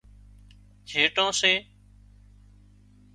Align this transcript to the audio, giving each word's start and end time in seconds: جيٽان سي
جيٽان 0.93 1.29
سي 1.39 1.51